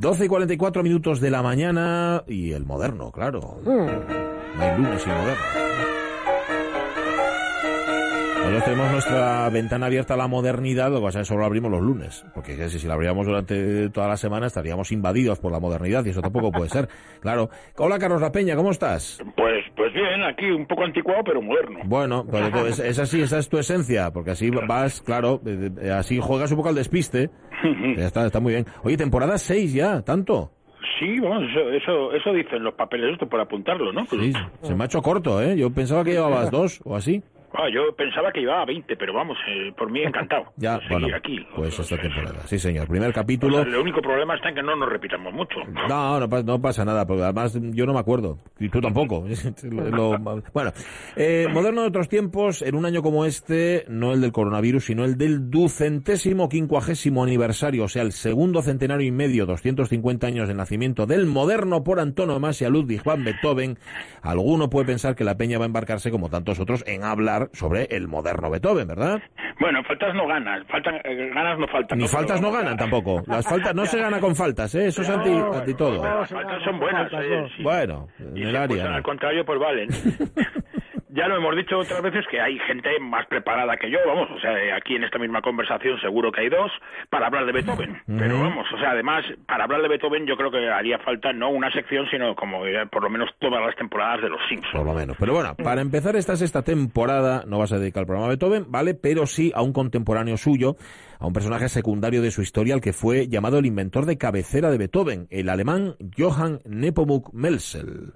12 0.00 0.26
y 0.26 0.28
44 0.28 0.84
minutos 0.84 1.20
de 1.20 1.28
la 1.28 1.42
mañana 1.42 2.22
y 2.28 2.52
el 2.52 2.64
moderno, 2.64 3.10
claro. 3.10 3.58
No 3.64 4.62
hay 4.62 4.76
lunes 4.76 5.04
y 5.04 5.08
moderno. 5.08 5.44
Nosotros 8.36 8.64
tenemos 8.64 8.92
nuestra 8.92 9.50
ventana 9.50 9.86
abierta 9.86 10.14
a 10.14 10.16
la 10.16 10.28
modernidad, 10.28 10.90
lo 10.90 11.00
que 11.00 11.06
pasa 11.06 11.18
es 11.18 11.26
que 11.26 11.28
solo 11.30 11.40
la 11.40 11.46
abrimos 11.46 11.72
los 11.72 11.82
lunes, 11.82 12.24
porque 12.32 12.68
si 12.68 12.86
la 12.86 12.94
abríamos 12.94 13.26
durante 13.26 13.90
toda 13.90 14.06
la 14.06 14.16
semana 14.16 14.46
estaríamos 14.46 14.92
invadidos 14.92 15.40
por 15.40 15.50
la 15.50 15.58
modernidad 15.58 16.04
y 16.04 16.10
eso 16.10 16.22
tampoco 16.22 16.52
puede 16.52 16.70
ser. 16.70 16.88
Claro. 17.20 17.50
Hola 17.76 17.98
Carlos 17.98 18.22
La 18.22 18.30
Peña, 18.30 18.54
¿cómo 18.54 18.70
estás? 18.70 19.20
Pues, 19.36 19.64
pues 19.78 19.94
bien, 19.94 20.24
aquí 20.24 20.50
un 20.50 20.66
poco 20.66 20.84
anticuado 20.84 21.22
pero 21.24 21.40
moderno. 21.40 21.78
Bueno, 21.84 22.26
pues 22.52 22.80
es, 22.80 22.98
así, 22.98 23.22
esa 23.22 23.38
es 23.38 23.48
tu 23.48 23.58
esencia, 23.58 24.10
porque 24.12 24.32
así 24.32 24.50
vas, 24.50 25.00
claro, 25.00 25.40
eh, 25.46 25.70
eh, 25.80 25.90
así 25.90 26.18
juegas 26.18 26.50
un 26.50 26.58
poco 26.58 26.68
al 26.68 26.74
despiste. 26.74 27.30
ya 27.96 28.06
está, 28.06 28.26
está 28.26 28.40
muy 28.40 28.52
bien. 28.52 28.66
Oye, 28.82 28.96
temporada 28.96 29.38
6 29.38 29.72
ya, 29.72 30.02
¿tanto? 30.02 30.50
Sí, 30.98 31.20
vamos, 31.20 31.44
eso, 31.50 31.70
eso, 31.70 32.12
eso 32.12 32.32
dicen 32.32 32.64
los 32.64 32.74
papeles 32.74 33.12
esto 33.12 33.28
por 33.28 33.40
apuntarlo, 33.40 33.92
¿no? 33.92 34.04
Sí, 34.06 34.32
se 34.62 34.74
me 34.74 34.82
ha 34.82 34.86
hecho 34.86 35.00
corto, 35.00 35.40
¿eh? 35.40 35.56
Yo 35.56 35.70
pensaba 35.70 36.02
que 36.02 36.12
llevabas 36.12 36.50
dos 36.50 36.80
o 36.84 36.96
así. 36.96 37.22
Ah, 37.54 37.68
yo 37.72 37.94
pensaba 37.96 38.30
que 38.30 38.40
llevaba 38.40 38.66
20, 38.66 38.96
pero 38.96 39.14
vamos, 39.14 39.36
eh, 39.48 39.72
por 39.76 39.90
mí 39.90 40.02
encantado. 40.02 40.52
ya, 40.56 40.78
bueno, 40.90 41.08
aquí. 41.14 41.46
Pues 41.56 41.78
esta 41.78 41.96
temporada. 41.96 42.40
Sí, 42.46 42.58
señor. 42.58 42.88
Primer 42.88 43.12
capítulo. 43.12 43.62
el 43.62 43.74
único 43.74 44.00
problema 44.02 44.34
está 44.34 44.50
en 44.50 44.56
que 44.56 44.62
no 44.62 44.76
nos 44.76 44.88
repitamos 44.88 45.32
mucho. 45.32 45.60
No, 45.88 46.20
no, 46.20 46.60
pasa 46.60 46.84
nada, 46.84 47.06
porque 47.06 47.22
además 47.22 47.58
yo 47.72 47.86
no 47.86 47.94
me 47.94 48.00
acuerdo. 48.00 48.38
Y 48.58 48.68
tú 48.68 48.80
tampoco. 48.80 49.22
bueno, 50.52 50.72
eh, 51.16 51.46
moderno 51.50 51.82
de 51.82 51.88
otros 51.88 52.08
tiempos, 52.08 52.62
en 52.62 52.74
un 52.74 52.84
año 52.84 53.02
como 53.02 53.24
este, 53.24 53.84
no 53.88 54.12
el 54.12 54.20
del 54.20 54.32
coronavirus, 54.32 54.84
sino 54.84 55.04
el 55.04 55.16
del 55.16 55.50
ducentésimo 55.50 56.48
quincuagésimo 56.48 57.22
aniversario, 57.24 57.84
o 57.84 57.88
sea, 57.88 58.02
el 58.02 58.12
segundo 58.12 58.62
centenario 58.62 59.06
y 59.06 59.10
medio, 59.10 59.46
250 59.46 60.26
años 60.26 60.48
de 60.48 60.54
nacimiento 60.54 61.06
del 61.06 61.26
moderno 61.26 61.82
por 61.82 62.00
antonomasia 62.00 62.68
Ludwig 62.68 63.02
van 63.04 63.24
Beethoven. 63.24 63.78
Alguno 64.22 64.68
puede 64.68 64.86
pensar 64.86 65.14
que 65.14 65.24
la 65.24 65.36
peña 65.36 65.58
va 65.58 65.64
a 65.64 65.66
embarcarse, 65.66 66.10
como 66.10 66.28
tantos 66.28 66.60
otros, 66.60 66.84
en 66.86 67.04
hablar 67.04 67.37
sobre 67.52 67.84
el 67.90 68.08
moderno 68.08 68.50
Beethoven, 68.50 68.88
¿verdad? 68.88 69.20
Bueno, 69.60 69.82
faltas 69.84 70.14
no 70.14 70.26
ganan, 70.26 70.64
faltan, 70.66 70.94
eh, 71.04 71.30
ganas 71.34 71.58
no 71.58 71.66
faltan. 71.68 71.98
Ni 71.98 72.06
faltas 72.06 72.40
no 72.40 72.50
ganan 72.52 72.76
tampoco. 72.76 73.22
Las 73.26 73.46
faltas 73.46 73.74
no 73.74 73.84
se 73.86 73.98
gana 73.98 74.20
con 74.20 74.36
faltas, 74.36 74.74
¿eh? 74.74 74.86
Eso 74.86 75.02
es 75.02 75.08
anti, 75.10 75.30
anti 75.30 75.74
todo. 75.74 76.02
Las 76.02 76.30
faltas 76.30 76.62
son 76.64 76.78
buenas. 76.78 77.12
Eh, 77.12 77.46
bueno, 77.62 78.08
en 78.18 78.36
el 78.38 78.56
área. 78.56 78.94
Al 78.94 79.02
contrario, 79.02 79.44
pues 79.44 79.58
valen. 79.58 79.88
ya 81.18 81.26
lo 81.26 81.36
hemos 81.36 81.56
dicho 81.56 81.78
otras 81.78 82.00
veces 82.00 82.24
que 82.30 82.40
hay 82.40 82.58
gente 82.60 82.88
más 83.00 83.26
preparada 83.26 83.76
que 83.76 83.90
yo, 83.90 83.98
vamos, 84.06 84.30
o 84.30 84.40
sea, 84.40 84.52
aquí 84.76 84.94
en 84.94 85.02
esta 85.02 85.18
misma 85.18 85.42
conversación 85.42 86.00
seguro 86.00 86.30
que 86.30 86.42
hay 86.42 86.48
dos 86.48 86.70
para 87.10 87.26
hablar 87.26 87.44
de 87.44 87.52
Beethoven, 87.52 88.00
pero 88.06 88.40
vamos, 88.40 88.66
o 88.72 88.78
sea, 88.78 88.92
además, 88.92 89.24
para 89.46 89.64
hablar 89.64 89.82
de 89.82 89.88
Beethoven 89.88 90.26
yo 90.26 90.36
creo 90.36 90.50
que 90.50 90.70
haría 90.70 90.98
falta 91.00 91.32
no 91.32 91.50
una 91.50 91.72
sección, 91.72 92.06
sino 92.10 92.36
como 92.36 92.62
por 92.90 93.02
lo 93.02 93.10
menos 93.10 93.30
todas 93.40 93.60
las 93.64 93.74
temporadas 93.74 94.22
de 94.22 94.28
los 94.28 94.40
Simpsons. 94.48 94.72
Por 94.72 94.86
lo 94.86 94.94
menos, 94.94 95.16
pero 95.18 95.34
bueno, 95.34 95.56
para 95.56 95.80
empezar 95.80 96.14
esta 96.14 96.36
sexta 96.36 96.62
temporada 96.62 97.42
no 97.46 97.58
vas 97.58 97.72
a 97.72 97.78
dedicar 97.78 98.02
el 98.02 98.06
programa 98.06 98.26
a 98.26 98.30
Beethoven, 98.30 98.66
¿vale? 98.68 98.94
Pero 98.94 99.26
sí 99.26 99.50
a 99.54 99.62
un 99.62 99.72
contemporáneo 99.72 100.36
suyo, 100.36 100.76
a 101.18 101.26
un 101.26 101.32
personaje 101.32 101.68
secundario 101.68 102.22
de 102.22 102.30
su 102.30 102.42
historia, 102.42 102.74
al 102.74 102.80
que 102.80 102.92
fue 102.92 103.26
llamado 103.28 103.58
el 103.58 103.66
inventor 103.66 104.06
de 104.06 104.18
cabecera 104.18 104.70
de 104.70 104.78
Beethoven, 104.78 105.26
el 105.30 105.48
alemán 105.48 105.96
Johann 106.16 106.60
Nepomuk 106.64 107.32
Melsel. 107.32 108.12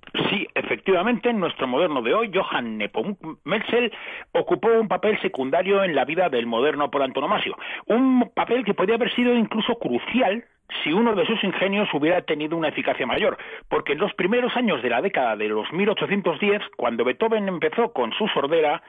Efectivamente, 0.83 1.30
en 1.30 1.38
nuestro 1.38 1.69
moderno 1.69 2.02
de 2.02 2.12
hoy, 2.12 2.33
Johann 2.34 2.77
Nepomuk 2.77 3.16
Melsel 3.44 3.92
ocupó 4.33 4.66
un 4.66 4.88
papel 4.88 5.16
secundario 5.20 5.84
en 5.84 5.94
la 5.94 6.05
vida 6.05 6.28
del 6.28 6.47
moderno 6.47 6.91
por 6.91 7.05
antonomasio. 7.05 7.56
Un 7.86 8.33
papel 8.34 8.64
que 8.64 8.75
podría 8.75 8.97
haber 8.97 9.14
sido 9.14 9.33
incluso 9.33 9.77
crucial 9.78 10.44
si 10.83 10.92
uno 10.92 11.15
de 11.15 11.27
sus 11.27 11.42
ingenios 11.45 11.89
hubiera 11.92 12.23
tenido 12.23 12.56
una 12.56 12.69
eficacia 12.69 13.06
mayor, 13.06 13.37
porque 13.69 13.92
en 13.92 13.98
los 13.98 14.12
primeros 14.15 14.56
años 14.56 14.83
de 14.83 14.91
la 14.91 15.03
década 15.03 15.37
de 15.37 15.48
los 15.48 15.73
1810, 15.73 16.62
cuando 16.77 17.05
Beethoven 17.05 17.48
empezó 17.48 17.92
con 17.92 18.12
su 18.12 18.28
sordera, 18.28 18.83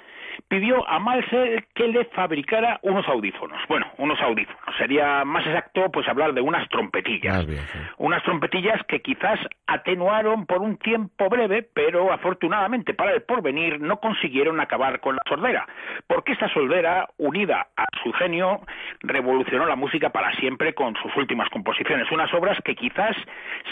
pidió 0.48 0.88
a 0.88 1.00
Malser 1.00 1.66
que 1.74 1.88
le 1.88 2.06
fabricara 2.06 2.80
unos 2.84 3.08
audífonos. 3.08 3.60
Bueno, 3.68 3.86
unos 3.98 4.20
audífonos. 4.22 4.62
Sería 4.78 5.24
más 5.26 5.46
exacto 5.46 5.92
pues 5.92 6.08
hablar 6.08 6.34
de 6.34 6.42
unas 6.42 6.68
trompetillas. 6.70 7.46
Unas 7.98 8.24
trompetillas 8.24 8.82
que 8.88 9.02
quizás 9.02 9.40
atenuaron 9.68 10.46
por 10.46 10.62
un 10.62 10.78
tiempo 10.78 11.30
breve, 11.30 11.68
pero 11.74 12.12
afortunadamente 12.12 12.94
para 12.94 13.14
el 13.14 13.24
porvenir 13.24 13.80
no 13.80 13.98
consiguieron 13.98 14.60
acabar 14.60 15.00
con 15.00 15.16
la 15.16 15.22
sordera, 15.28 15.68
porque 16.08 16.34
esta 16.34 16.50
sordera, 16.50 17.08
unida 17.18 17.68
a 17.76 17.86
su 18.04 18.12
genio, 18.14 18.62
revolucionó 19.02 19.66
la 19.66 19.76
música 19.76 20.10
para 20.10 20.34
siempre 20.36 20.74
con 20.74 20.96
sus 20.96 21.16
últimas 21.16 21.50
composiciones. 21.50 21.73
Unas 22.12 22.34
obras 22.34 22.58
que 22.64 22.76
quizás, 22.76 23.16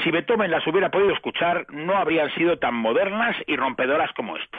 si 0.03 0.11
Beethoven 0.11 0.51
las 0.51 0.65
hubiera 0.67 0.89
podido 0.89 1.13
escuchar, 1.13 1.65
no 1.69 1.95
habrían 1.95 2.33
sido 2.35 2.57
tan 2.57 2.75
modernas 2.75 3.35
y 3.47 3.55
rompedoras 3.55 4.11
como 4.13 4.37
esto. 4.37 4.57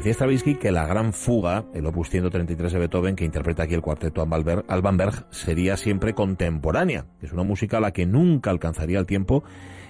Decía 0.00 0.14
Stravinsky 0.14 0.54
que 0.54 0.72
la 0.72 0.86
gran 0.86 1.12
fuga, 1.12 1.66
el 1.74 1.84
opus 1.84 2.08
133 2.08 2.72
de 2.72 2.78
Beethoven, 2.78 3.16
que 3.16 3.26
interpreta 3.26 3.64
aquí 3.64 3.74
el 3.74 3.82
cuarteto 3.82 4.22
Alban 4.22 4.96
Berg, 4.96 5.26
sería 5.28 5.76
siempre 5.76 6.14
contemporánea, 6.14 7.04
es 7.20 7.34
una 7.34 7.42
música 7.42 7.76
a 7.76 7.80
la 7.80 7.92
que 7.92 8.06
nunca 8.06 8.48
alcanzaría 8.48 8.98
el 8.98 9.04
tiempo, 9.04 9.44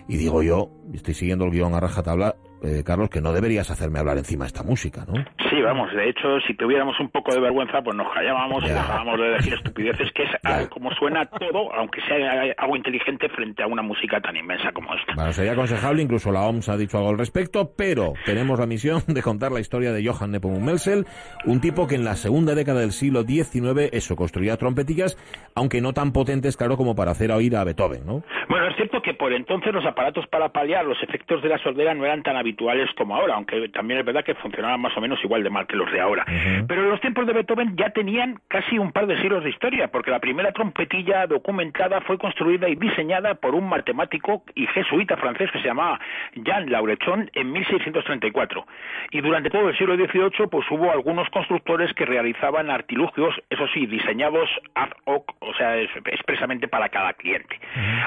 y 0.09 0.17
digo 0.17 0.43
yo, 0.43 0.73
estoy 0.93 1.15
siguiendo 1.15 1.45
el 1.45 1.53
guion 1.53 1.75
a 1.75 1.81
rajatabla, 1.81 2.35
eh, 2.63 2.83
Carlos, 2.85 3.09
que 3.11 3.21
no 3.21 3.33
deberías 3.33 3.71
hacerme 3.71 3.99
hablar 3.99 4.19
encima 4.19 4.45
de 4.45 4.49
esta 4.49 4.63
música, 4.63 5.05
¿no? 5.07 5.15
Sí, 5.49 5.61
vamos, 5.63 5.93
de 5.93 6.09
hecho, 6.09 6.41
si 6.47 6.55
tuviéramos 6.55 6.99
un 7.01 7.09
poco 7.09 7.35
de 7.35 7.41
vergüenza, 7.41 7.83
pues 7.83 7.97
nos 7.97 8.13
callábamos 8.13 8.65
y 8.65 8.69
dejábamos 8.69 9.19
de 9.19 9.31
decir 9.31 9.55
estupideces, 9.55 10.13
que 10.13 10.25
es 10.25 10.69
como 10.71 10.91
suena 10.93 11.27
todo, 11.27 11.75
aunque 11.75 12.01
sea 12.03 12.55
algo 12.59 12.77
inteligente 12.77 13.29
frente 13.31 13.63
a 13.63 13.67
una 13.67 13.83
música 13.83 14.21
tan 14.21 14.37
inmensa 14.37 14.73
como 14.73 14.95
esta. 14.95 15.15
Bueno, 15.15 15.33
sería 15.33 15.53
aconsejable, 15.53 16.03
incluso 16.03 16.31
la 16.31 16.43
OMS 16.43 16.69
ha 16.69 16.77
dicho 16.77 16.99
algo 16.99 17.11
al 17.11 17.19
respecto, 17.19 17.73
pero 17.77 18.13
tenemos 18.25 18.59
la 18.59 18.67
misión 18.67 19.03
de 19.07 19.23
contar 19.23 19.53
la 19.53 19.61
historia 19.61 19.93
de 19.93 20.07
Johann 20.07 20.33
Nepomuk 20.33 20.61
Melsel, 20.61 21.07
un 21.47 21.61
tipo 21.61 21.87
que 21.87 21.95
en 21.95 22.05
la 22.05 22.15
segunda 22.15 22.55
década 22.55 22.81
del 22.81 22.93
siglo 22.93 23.23
XIX, 23.23 23.91
eso, 23.93 24.17
construía 24.17 24.57
trompetillas, 24.57 25.17
aunque 25.55 25.81
no 25.81 25.93
tan 25.93 26.13
potentes, 26.13 26.57
claro, 26.57 26.77
como 26.77 26.95
para 26.95 27.13
hacer 27.13 27.33
oír 27.33 27.57
a 27.57 27.65
Beethoven, 27.65 28.05
¿no? 28.07 28.23
Bueno, 28.49 28.69
es 28.69 28.77
cierto 28.77 29.01
que 29.03 29.15
por 29.15 29.33
entonces 29.33 29.73
los 29.73 29.87
aparatos 29.87 30.27
para 30.27 30.51
paliar 30.51 30.85
los 30.85 31.03
efectos 31.03 31.43
de 31.43 31.49
la 31.49 31.59
sordera 31.59 31.95
no 31.95 32.05
eran 32.05 32.23
tan 32.23 32.37
habituales 32.37 32.50
habituales 32.51 32.91
como 32.97 33.15
ahora, 33.15 33.35
aunque 33.35 33.69
también 33.69 34.01
es 34.01 34.07
verdad 34.07 34.25
que 34.25 34.35
funcionaban 34.35 34.81
más 34.81 34.97
o 34.97 35.01
menos 35.01 35.23
igual 35.23 35.43
de 35.45 35.51
mal 35.51 35.67
que 35.67 35.77
los 35.77 35.91
de 35.93 36.01
ahora. 36.01 36.25
Pero 36.67 36.83
los 36.91 37.01
tiempos 37.01 37.27
de 37.27 37.33
Beethoven 37.33 37.77
ya 37.77 37.91
tenían 37.91 38.41
casi 38.49 38.79
un 38.79 38.93
par 38.93 39.07
de 39.07 39.17
siglos 39.21 39.45
de 39.45 39.51
historia, 39.51 39.89
porque 39.89 40.11
la 40.11 40.19
primera 40.19 40.53
trompetilla 40.53 41.27
documentada 41.27 42.01
fue 42.01 42.19
construida 42.19 42.69
y 42.69 42.75
diseñada 42.75 43.35
por 43.35 43.55
un 43.55 43.69
matemático 43.69 44.43
y 44.55 44.67
jesuita 44.67 45.17
francés 45.17 45.51
que 45.53 45.61
se 45.61 45.69
llamaba 45.69 46.01
Jean 46.35 46.71
Laurechon 46.71 47.31
en 47.35 47.53
1634. 47.53 48.67
Y 49.13 49.21
durante 49.21 49.51
todo 49.51 49.69
el 49.69 49.79
siglo 49.79 49.95
XVIII 49.95 50.49
pues 50.51 50.69
hubo 50.71 50.91
algunos 50.91 51.29
constructores 51.31 51.93
que 51.95 52.05
realizaban 52.05 52.71
artilugios, 52.71 53.35
eso 53.49 53.67
sí, 53.69 53.87
diseñados 53.87 54.49
ad 54.75 54.91
hoc, 55.05 55.35
o 55.41 55.55
sea, 55.55 55.79
expresamente 55.79 56.67
para 56.69 56.89
cada 56.89 57.13
cliente. 57.13 57.61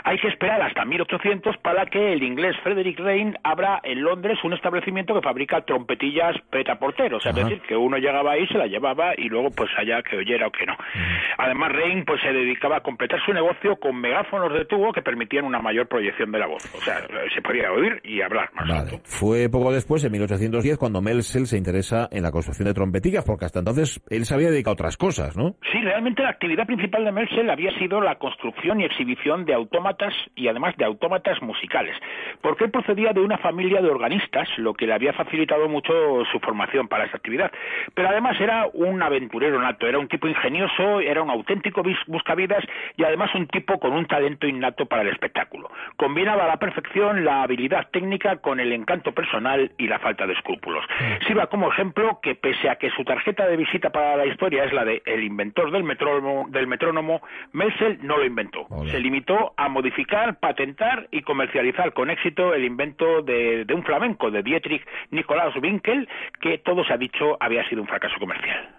Hay 0.04 0.18
que 0.18 0.28
esperar 0.28 0.62
hasta 0.62 0.84
1800 0.84 1.58
para 1.58 1.86
que 1.86 2.14
el 2.14 2.24
inglés 2.24 2.56
Frederick 2.64 3.00
Rain 3.00 3.38
abra 3.44 3.80
en 3.84 4.04
Londres 4.04 4.33
es 4.34 4.44
un 4.44 4.54
establecimiento 4.54 5.14
que 5.14 5.22
fabrica 5.22 5.62
trompetillas 5.62 6.36
peta 6.50 6.78
portero, 6.78 7.18
o 7.18 7.20
sea, 7.20 7.32
es 7.32 7.38
decir, 7.38 7.62
que 7.62 7.76
uno 7.76 7.98
llegaba 7.98 8.34
ahí, 8.34 8.48
se 8.48 8.58
la 8.58 8.68
llevaba 8.68 9.14
y 9.18 9.30
luego 9.30 9.50
pues 9.52 9.70
allá 9.78 10.02
que 10.02 10.18
oyera 10.18 10.48
o 10.48 10.52
que 10.52 10.66
no. 10.66 10.76
Además, 11.38 11.72
Rein 11.72 12.06
pues 12.06 12.22
se 12.22 12.32
dedicaba 12.32 12.78
a 12.78 12.82
completar 12.82 13.20
su 13.26 13.34
negocio 13.34 13.76
con 13.78 14.00
megáfonos 14.00 14.54
de 14.54 14.66
tubo 14.66 14.92
que 14.92 15.02
permitían 15.02 15.46
una 15.46 15.60
mayor 15.60 15.88
proyección 15.88 16.32
de 16.32 16.40
la 16.40 16.48
voz, 16.48 16.64
o 16.76 16.82
sea, 16.82 17.00
se 17.34 17.42
podía 17.42 17.72
oír 17.72 18.02
y 18.04 18.22
hablar 18.22 18.50
más 18.54 18.68
vale. 18.68 19.02
Fue 19.04 19.50
poco 19.50 19.72
después, 19.72 20.04
en 20.04 20.12
1810, 20.12 20.78
cuando 20.78 21.02
Melsel 21.02 21.48
se 21.48 21.58
interesa 21.58 22.08
en 22.12 22.24
la 22.24 22.32
construcción 22.32 22.68
de 22.68 22.74
trompetillas, 22.74 23.24
porque 23.26 23.46
hasta 23.46 23.60
entonces 23.60 24.02
él 24.10 24.26
se 24.26 24.34
había 24.34 24.50
dedicado 24.50 24.72
a 24.72 24.74
otras 24.74 24.98
cosas, 24.98 25.38
¿no? 25.38 25.56
Sí, 25.72 25.80
realmente 25.82 26.24
la 26.24 26.30
actividad 26.30 26.66
principal 26.66 27.06
de 27.06 27.12
Melsel 27.12 27.50
había 27.50 27.72
sido 27.78 28.02
la 28.02 28.16
construcción 28.16 28.82
y 28.82 28.86
exhibición 28.86 29.46
de 29.46 29.54
autómatas 29.54 30.14
y 30.36 30.48
además 30.48 30.76
de 30.78 30.86
autómatas 30.86 31.42
musicales, 31.42 31.96
porque 32.42 32.66
él 32.66 32.72
procedía 32.72 33.14
de 33.14 33.22
una 33.22 33.38
familia 33.38 33.82
de 33.82 33.90
organistas 33.90 34.23
lo 34.58 34.74
que 34.74 34.88
le 34.88 34.94
había 34.94 35.14
facilitado 35.14 35.68
mucho 35.68 35.94
su 36.32 36.40
formación 36.40 36.88
para 36.88 37.06
esa 37.06 37.18
actividad. 37.18 37.52
Pero 37.94 38.10
además 38.10 38.40
era 38.40 38.68
un 38.74 39.02
aventurero 39.02 39.60
nato, 39.60 39.88
era 39.88 40.00
un 40.00 40.08
tipo 40.08 40.28
ingenioso, 40.28 41.00
era 41.00 41.22
un 41.22 41.30
auténtico 41.30 41.84
buscavidas 42.08 42.64
y 42.98 43.04
además 43.04 43.34
un 43.36 43.48
tipo 43.48 43.80
con 43.80 43.94
un 43.94 44.06
talento 44.06 44.48
innato 44.48 44.86
para 44.86 45.02
el 45.02 45.10
espectáculo. 45.10 45.70
Combinaba 45.98 46.46
a 46.46 46.48
la 46.48 46.58
perfección 46.58 47.24
la 47.24 47.44
habilidad 47.44 47.90
técnica 47.92 48.38
con 48.38 48.60
el 48.60 48.72
encanto 48.72 49.12
personal 49.14 49.72
y 49.78 49.88
la 49.88 50.00
falta 50.00 50.28
de 50.28 50.34
escrúpulos. 50.34 50.86
Sirva 51.28 51.48
como 51.48 51.72
ejemplo 51.72 52.20
que 52.22 52.36
pese 52.36 52.70
a 52.70 52.76
que 52.76 52.90
su 52.92 53.04
tarjeta 53.04 53.48
de 53.48 53.58
visita 53.58 53.90
para 53.90 54.16
la 54.16 54.26
historia 54.26 54.64
es 54.64 54.74
la 54.74 54.86
de 54.86 55.02
el 55.06 55.24
inventor 55.24 55.72
del 55.72 55.84
metrónomo, 55.84 56.46
del 56.50 56.68
metrónomo 56.68 57.22
Melsel 57.52 58.00
no 58.02 58.18
lo 58.18 58.26
inventó. 58.26 58.68
Se 58.88 59.00
limitó 59.00 59.54
a 59.58 59.70
modificar, 59.70 60.40
patentar 60.40 61.08
y 61.12 61.22
comercializar 61.22 61.94
con 61.94 62.10
éxito 62.10 62.54
el 62.54 62.64
invento 62.64 63.22
de, 63.22 63.66
un 63.74 63.84
flamenco, 63.84 64.13
de 64.32 64.44
Dietrich 64.44 64.86
Nikolaus 65.12 65.56
Winkel, 65.58 66.08
que 66.42 66.58
todo 66.60 66.84
se 66.84 66.94
ha 66.94 66.98
dicho 66.98 67.38
había 67.40 67.68
sido 67.70 67.82
un 67.82 67.88
fracaso 67.88 68.16
comercial. 68.20 68.70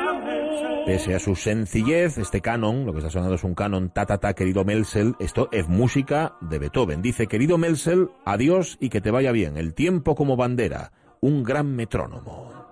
Pese 0.86 1.14
a 1.14 1.18
su 1.18 1.34
sencillez, 1.34 2.16
este 2.16 2.40
canon, 2.40 2.86
lo 2.86 2.92
que 2.92 2.98
está 2.98 3.10
sonando 3.10 3.34
es 3.34 3.44
un 3.44 3.54
canon 3.54 3.90
ta 3.90 4.06
ta 4.06 4.18
ta, 4.18 4.34
querido 4.34 4.64
Melsel, 4.64 5.16
esto 5.18 5.48
es 5.50 5.68
música 5.68 6.36
de 6.40 6.60
Beethoven. 6.60 7.02
Dice, 7.02 7.26
querido 7.26 7.58
Melsel, 7.58 8.10
adiós 8.24 8.78
y 8.80 8.88
que 8.88 9.00
te 9.00 9.10
vaya 9.10 9.32
bien. 9.32 9.56
El 9.56 9.74
tiempo 9.74 10.14
como 10.14 10.36
bandera, 10.36 10.92
un 11.20 11.42
gran 11.42 11.74
metrónomo. 11.74 12.66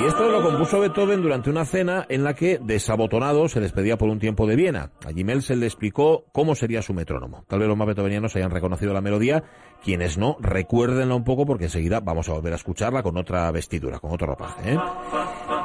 Y 0.00 0.06
esto 0.06 0.30
lo 0.30 0.42
compuso 0.42 0.80
Beethoven 0.80 1.20
durante 1.20 1.50
una 1.50 1.66
cena 1.66 2.06
en 2.08 2.24
la 2.24 2.32
que, 2.32 2.58
desabotonado, 2.58 3.46
se 3.48 3.60
despedía 3.60 3.98
por 3.98 4.08
un 4.08 4.18
tiempo 4.18 4.46
de 4.46 4.56
Viena. 4.56 4.90
Allí 5.04 5.22
Melsel 5.22 5.60
le 5.60 5.66
explicó 5.66 6.24
cómo 6.32 6.54
sería 6.54 6.80
su 6.80 6.94
metrónomo. 6.94 7.44
Tal 7.46 7.58
vez 7.58 7.68
los 7.68 7.76
más 7.76 7.86
beethovenianos 7.86 8.34
hayan 8.34 8.50
reconocido 8.50 8.94
la 8.94 9.02
melodía, 9.02 9.44
quienes 9.84 10.16
no, 10.16 10.38
recuérdenla 10.40 11.14
un 11.14 11.24
poco 11.24 11.44
porque 11.44 11.64
enseguida 11.64 12.00
vamos 12.00 12.30
a 12.30 12.32
volver 12.32 12.54
a 12.54 12.56
escucharla 12.56 13.02
con 13.02 13.18
otra 13.18 13.50
vestidura, 13.52 13.98
con 13.98 14.12
otro 14.12 14.28
ropaje. 14.28 14.72
¿eh? 14.72 14.78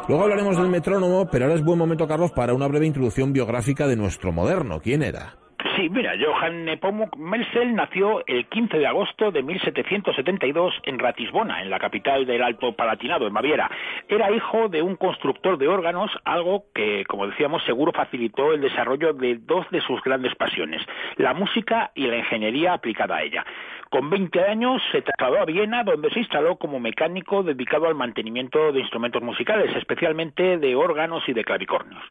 Luego 0.08 0.24
hablaremos 0.24 0.56
del 0.56 0.70
metrónomo, 0.70 1.28
pero 1.30 1.46
ahora 1.46 1.56
es 1.56 1.66
buen 1.66 1.78
momento, 1.78 2.08
Carlos, 2.08 2.32
para 2.32 2.54
una 2.54 2.68
breve 2.68 2.86
introducción 2.86 3.34
biográfica 3.34 3.88
de 3.88 3.98
nuestro 3.98 4.32
moderno. 4.32 4.80
¿Quién 4.80 5.04
era? 5.04 5.34
Sí, 5.76 5.90
mira, 5.90 6.14
Johann 6.18 6.66
Nepomuk 6.66 7.18
Melsel 7.18 7.76
nació 7.76 8.26
el 8.26 8.48
15 8.48 8.78
de 8.78 8.88
agosto 8.88 9.32
de 9.32 9.44
1772 9.44 10.74
en 10.84 10.98
Ratisbona, 10.98 11.62
en 11.62 11.70
la 11.70 11.78
capital 11.78 12.26
del 12.26 12.42
Alto 12.42 12.72
Palatinado, 12.72 13.28
en 13.28 13.34
Baviera. 13.34 13.70
Era 14.08 14.32
hijo 14.32 14.70
de 14.70 14.82
un 14.82 14.96
constructor 14.96 15.58
de 15.58 15.68
órganos, 15.68 16.10
algo 16.24 16.66
que, 16.74 17.04
como 17.06 17.28
decíamos, 17.28 17.64
seguro 17.66 17.92
facilitó 17.92 18.54
el 18.54 18.62
desarrollo 18.62 19.14
de 19.14 19.40
dos 19.42 19.70
de 19.70 19.82
sus 19.82 20.02
grandes 20.04 20.34
pasiones, 20.36 20.82
la 21.18 21.34
música 21.34 21.92
y 21.96 22.08
la 22.08 22.18
ingeniería 22.18 22.74
aplicada 22.74 23.18
a 23.18 23.24
ella. 23.24 23.46
Con 23.90 24.10
20 24.10 24.44
años 24.44 24.82
se 24.92 25.02
trasladó 25.02 25.42
a 25.42 25.46
Viena, 25.46 25.84
donde 25.84 26.10
se 26.10 26.20
instaló 26.20 26.58
como 26.58 26.80
mecánico 26.80 27.44
dedicado 27.44 27.88
al 27.88 27.96
mantenimiento 27.96 28.72
de 28.72 28.82
instrumentos 28.82 29.22
musicales, 29.22 29.76
especialmente 29.76 30.58
de 30.58 30.76
órganos 30.76 31.24
y 31.28 31.34
de 31.34 31.44
clavicornios 31.44 32.04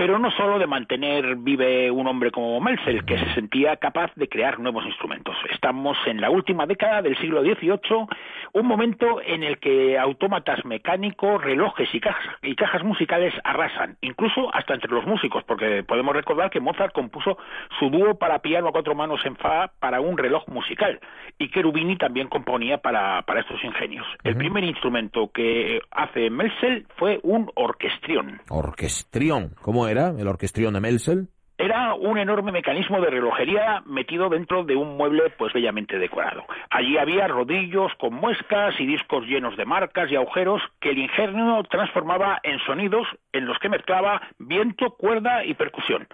pero 0.00 0.18
no 0.18 0.30
solo 0.30 0.58
de 0.58 0.66
mantener 0.66 1.36
vive 1.36 1.90
un 1.90 2.06
hombre 2.06 2.30
como 2.30 2.58
Melsel, 2.58 3.04
que 3.04 3.18
se 3.18 3.34
sentía 3.34 3.76
capaz 3.76 4.10
de 4.16 4.30
crear 4.30 4.58
nuevos 4.58 4.86
instrumentos. 4.86 5.36
Estamos 5.52 5.98
en 6.06 6.22
la 6.22 6.30
última 6.30 6.64
década 6.64 7.02
del 7.02 7.18
siglo 7.18 7.42
XVIII, 7.42 8.06
un 8.54 8.66
momento 8.66 9.20
en 9.20 9.42
el 9.42 9.58
que 9.58 9.98
autómatas 9.98 10.64
mecánicos, 10.64 11.44
relojes 11.44 11.94
y 11.94 12.00
cajas, 12.00 12.34
y 12.40 12.54
cajas 12.56 12.82
musicales 12.82 13.34
arrasan, 13.44 13.98
incluso 14.00 14.48
hasta 14.54 14.72
entre 14.72 14.90
los 14.90 15.04
músicos, 15.04 15.44
porque 15.44 15.82
podemos 15.82 16.16
recordar 16.16 16.48
que 16.48 16.60
Mozart 16.60 16.94
compuso 16.94 17.36
su 17.78 17.90
dúo 17.90 18.14
para 18.14 18.38
piano 18.38 18.68
a 18.68 18.72
cuatro 18.72 18.94
manos 18.94 19.20
en 19.26 19.36
Fa 19.36 19.70
para 19.80 20.00
un 20.00 20.16
reloj 20.16 20.48
musical, 20.48 20.98
y 21.38 21.50
Cherubini 21.50 21.98
también 21.98 22.28
componía 22.28 22.78
para, 22.78 23.20
para 23.26 23.40
estos 23.40 23.62
ingenios. 23.62 24.06
El 24.24 24.36
primer 24.36 24.64
instrumento 24.64 25.30
que 25.30 25.82
hace 25.90 26.30
Melsel 26.30 26.86
fue 26.96 27.20
un 27.22 27.50
orquestrión. 27.54 28.40
Orquestrión, 28.48 29.50
¿cómo 29.60 29.89
era 29.90 30.10
el 30.10 30.28
orquestrión 30.28 30.74
de 30.74 30.80
Melsel? 30.80 31.28
Era 31.58 31.89
un 32.00 32.16
enorme 32.16 32.50
mecanismo 32.50 33.00
de 33.00 33.10
relojería 33.10 33.82
metido 33.84 34.30
dentro 34.30 34.64
de 34.64 34.74
un 34.74 34.96
mueble 34.96 35.30
pues 35.36 35.52
bellamente 35.52 35.98
decorado. 35.98 36.46
Allí 36.70 36.96
había 36.96 37.28
rodillos 37.28 37.92
con 37.96 38.14
muescas 38.14 38.74
y 38.80 38.86
discos 38.86 39.26
llenos 39.26 39.56
de 39.56 39.66
marcas 39.66 40.10
y 40.10 40.16
agujeros 40.16 40.62
que 40.80 40.90
el 40.90 40.98
ingenio 40.98 41.62
transformaba 41.64 42.40
en 42.42 42.58
sonidos 42.60 43.06
en 43.32 43.44
los 43.44 43.58
que 43.58 43.68
mezclaba 43.68 44.22
viento, 44.38 44.90
cuerda 44.90 45.44
y 45.44 45.52
percusión. 45.54 46.08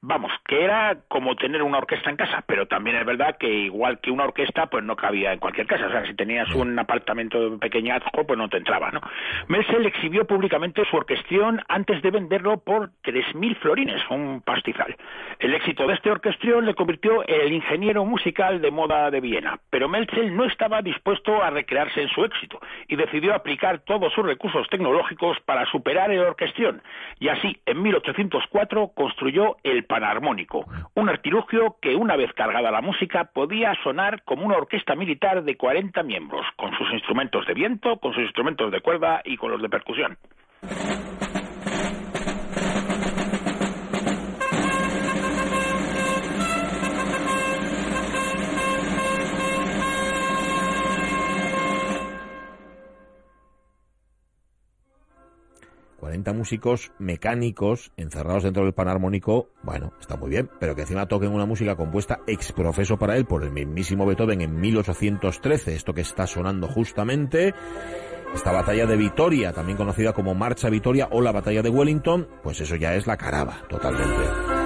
Vamos, 0.00 0.30
que 0.46 0.62
era 0.62 0.98
como 1.08 1.36
tener 1.36 1.62
una 1.62 1.78
orquesta 1.78 2.10
en 2.10 2.16
casa, 2.16 2.44
pero 2.46 2.66
también 2.66 2.96
es 2.96 3.06
verdad 3.06 3.36
que 3.38 3.48
igual 3.48 3.98
que 4.00 4.10
una 4.10 4.24
orquesta, 4.24 4.66
pues 4.66 4.84
no 4.84 4.94
cabía 4.94 5.32
en 5.32 5.38
cualquier 5.38 5.66
casa. 5.66 5.86
O 5.86 5.90
sea, 5.90 6.06
si 6.06 6.14
tenías 6.14 6.48
un 6.54 6.78
apartamento 6.78 7.58
pequeñazgo, 7.58 8.26
pues 8.26 8.38
no 8.38 8.48
te 8.48 8.58
entraba, 8.58 8.90
¿no? 8.90 9.00
Melsel 9.48 9.86
exhibió 9.86 10.26
públicamente 10.26 10.84
su 10.90 10.96
orquestrión 10.96 11.62
antes 11.68 12.02
de 12.02 12.10
venderlo 12.10 12.58
por 12.58 12.90
3.000 13.04 13.56
florines, 13.56 14.02
un 14.10 14.42
pastizal. 14.42 14.96
El 15.38 15.54
éxito 15.54 15.86
de 15.86 15.94
este 15.94 16.10
orquestrión 16.10 16.64
le 16.64 16.74
convirtió 16.74 17.22
en 17.28 17.40
el 17.40 17.52
ingeniero 17.52 18.04
musical 18.04 18.60
de 18.60 18.70
moda 18.70 19.10
de 19.10 19.20
Viena, 19.20 19.58
pero 19.70 19.88
Melchel 19.88 20.34
no 20.34 20.44
estaba 20.44 20.82
dispuesto 20.82 21.42
a 21.42 21.50
recrearse 21.50 22.02
en 22.02 22.08
su 22.08 22.24
éxito 22.24 22.60
y 22.88 22.96
decidió 22.96 23.34
aplicar 23.34 23.80
todos 23.80 24.12
sus 24.12 24.24
recursos 24.24 24.66
tecnológicos 24.68 25.38
para 25.44 25.66
superar 25.66 26.10
el 26.10 26.20
orquestrión 26.20 26.82
y 27.18 27.28
así 27.28 27.60
en 27.66 27.82
1804 27.82 28.92
construyó 28.94 29.56
el 29.62 29.84
panarmónico, 29.84 30.64
un 30.94 31.08
artilugio 31.08 31.76
que 31.80 31.96
una 31.96 32.16
vez 32.16 32.32
cargada 32.32 32.70
la 32.70 32.80
música 32.80 33.24
podía 33.24 33.74
sonar 33.82 34.22
como 34.24 34.46
una 34.46 34.56
orquesta 34.56 34.94
militar 34.94 35.44
de 35.44 35.56
40 35.56 36.02
miembros, 36.02 36.46
con 36.56 36.76
sus 36.76 36.92
instrumentos 36.92 37.46
de 37.46 37.54
viento, 37.54 37.98
con 37.98 38.12
sus 38.12 38.22
instrumentos 38.22 38.70
de 38.70 38.80
cuerda 38.80 39.22
y 39.24 39.36
con 39.36 39.50
los 39.50 39.62
de 39.62 39.68
percusión. 39.68 40.16
40 56.26 56.32
músicos 56.32 56.92
mecánicos 56.98 57.92
encerrados 57.96 58.42
dentro 58.42 58.64
del 58.64 58.74
panarmónico, 58.74 59.50
bueno, 59.62 59.92
está 60.00 60.16
muy 60.16 60.30
bien, 60.30 60.50
pero 60.58 60.74
que 60.74 60.82
encima 60.82 61.06
toquen 61.06 61.30
una 61.30 61.46
música 61.46 61.76
compuesta 61.76 62.20
ex 62.26 62.50
profeso 62.52 62.98
para 62.98 63.16
él 63.16 63.26
por 63.26 63.44
el 63.44 63.52
mismísimo 63.52 64.04
Beethoven 64.04 64.40
en 64.40 64.58
1813, 64.58 65.76
esto 65.76 65.94
que 65.94 66.00
está 66.00 66.26
sonando 66.26 66.66
justamente, 66.66 67.54
esta 68.34 68.50
batalla 68.50 68.86
de 68.86 68.96
Vitoria, 68.96 69.52
también 69.52 69.78
conocida 69.78 70.12
como 70.12 70.34
Marcha 70.34 70.68
Vitoria 70.68 71.08
o 71.12 71.20
la 71.20 71.30
batalla 71.30 71.62
de 71.62 71.70
Wellington, 71.70 72.26
pues 72.42 72.60
eso 72.60 72.74
ya 72.74 72.96
es 72.96 73.06
la 73.06 73.16
caraba, 73.16 73.62
totalmente. 73.68 74.56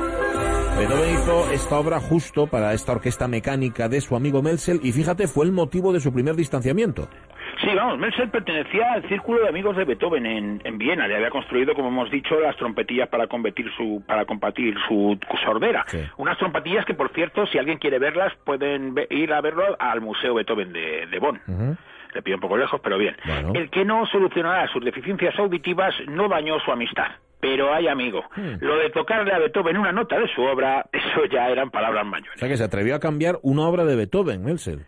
Beethoven 0.79 1.15
hizo 1.15 1.51
esta 1.51 1.79
obra 1.79 2.01
justo 2.01 2.47
para 2.47 2.73
esta 2.73 2.93
orquesta 2.93 3.29
mecánica 3.29 3.91
de 3.91 4.01
su 4.01 4.17
amigo 4.17 4.41
Melsel 4.41 4.81
y 4.83 4.93
fíjate, 4.93 5.27
fue 5.29 5.45
el 5.45 5.53
motivo 5.53 5.93
de 5.93 6.01
su 6.01 6.11
primer 6.11 6.37
distanciamiento. 6.37 7.07
Sí, 7.63 7.69
vamos, 7.75 7.99
Melsel 7.99 8.31
pertenecía 8.31 8.95
al 8.95 9.07
círculo 9.09 9.43
de 9.43 9.49
amigos 9.49 9.77
de 9.77 9.85
Beethoven 9.85 10.25
en, 10.25 10.63
en, 10.65 10.79
Viena. 10.79 11.07
Le 11.07 11.17
había 11.17 11.29
construido, 11.29 11.75
como 11.75 11.89
hemos 11.89 12.11
dicho, 12.11 12.41
las 12.41 12.57
trompetillas 12.57 13.09
para 13.09 13.27
combatir 13.27 13.67
su, 13.77 14.03
para 14.07 14.25
combatir 14.25 14.75
su, 14.89 15.19
sordera. 15.45 15.85
Unas 16.17 16.39
trompetillas 16.39 16.87
que, 16.87 16.95
por 16.95 17.13
cierto, 17.13 17.47
si 17.47 17.59
alguien 17.59 17.79
quiere 17.79 17.99
verlas, 17.99 18.33
pueden 18.45 18.95
ir 19.11 19.33
a 19.33 19.41
verlo 19.43 19.77
al 19.79 20.01
Museo 20.01 20.35
Beethoven 20.35 20.73
de, 20.73 21.07
de 21.07 21.19
Bonn. 21.19 21.77
Le 22.15 22.23
pido 22.23 22.37
un 22.37 22.41
poco 22.41 22.57
lejos, 22.57 22.81
pero 22.83 22.97
bien. 22.99 23.17
El 23.55 23.69
que 23.71 23.85
no 23.85 24.07
solucionara 24.07 24.67
sus 24.69 24.85
deficiencias 24.85 25.39
auditivas 25.39 25.95
no 26.09 26.29
dañó 26.29 26.59
su 26.61 26.73
amistad. 26.73 27.09
Pero 27.41 27.73
hay 27.73 27.89
amigo, 27.89 28.23
hmm. 28.37 28.57
lo 28.61 28.77
de 28.77 28.91
tocarle 28.91 29.33
a 29.33 29.39
Beethoven 29.39 29.79
una 29.79 29.93
nota 29.93 30.19
de 30.19 30.29
su 30.29 30.43
obra, 30.43 30.85
eso 30.93 31.25
ya 31.25 31.49
eran 31.49 31.71
palabras 31.71 32.05
mayores. 32.05 32.37
O 32.37 32.39
sea 32.39 32.49
que 32.49 32.57
se 32.59 32.65
atrevió 32.65 32.95
a 32.95 33.01
cambiar 33.01 33.39
una 33.43 33.63
obra 33.63 33.87
de 33.87 33.97
Beethoven, 33.97 34.45
Melsel. 34.45 34.85